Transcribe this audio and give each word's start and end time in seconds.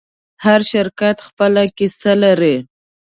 هر 0.43 0.61
شرکت 0.71 1.17
خپله 1.27 1.63
کیسه 1.77 2.13
لري. 2.23 2.55